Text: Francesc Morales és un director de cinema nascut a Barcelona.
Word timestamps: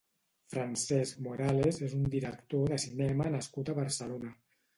Francesc 0.53 1.19
Morales 1.27 1.77
és 1.89 1.93
un 1.99 2.07
director 2.15 2.65
de 2.73 2.81
cinema 2.87 3.29
nascut 3.37 3.71
a 3.75 3.79
Barcelona. 3.83 4.35